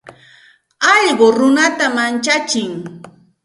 Alluqu 0.91 1.27
runata 1.37 1.85
manchatsin. 1.95 2.71